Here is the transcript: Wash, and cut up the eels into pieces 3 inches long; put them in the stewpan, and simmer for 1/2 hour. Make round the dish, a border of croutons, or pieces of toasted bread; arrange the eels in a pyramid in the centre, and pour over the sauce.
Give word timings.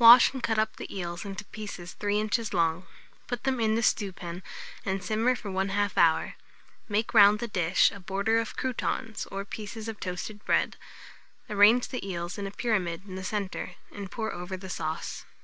Wash, 0.00 0.32
and 0.32 0.42
cut 0.42 0.58
up 0.58 0.74
the 0.74 0.92
eels 0.92 1.24
into 1.24 1.44
pieces 1.44 1.92
3 2.00 2.18
inches 2.18 2.52
long; 2.52 2.88
put 3.28 3.44
them 3.44 3.60
in 3.60 3.76
the 3.76 3.82
stewpan, 3.84 4.42
and 4.84 5.04
simmer 5.04 5.36
for 5.36 5.52
1/2 5.52 5.92
hour. 5.96 6.34
Make 6.88 7.14
round 7.14 7.38
the 7.38 7.46
dish, 7.46 7.92
a 7.92 8.00
border 8.00 8.40
of 8.40 8.56
croutons, 8.56 9.26
or 9.26 9.44
pieces 9.44 9.86
of 9.86 10.00
toasted 10.00 10.44
bread; 10.44 10.76
arrange 11.48 11.86
the 11.90 12.04
eels 12.04 12.38
in 12.38 12.48
a 12.48 12.50
pyramid 12.50 13.02
in 13.06 13.14
the 13.14 13.22
centre, 13.22 13.76
and 13.92 14.10
pour 14.10 14.32
over 14.32 14.56
the 14.56 14.68
sauce. 14.68 15.24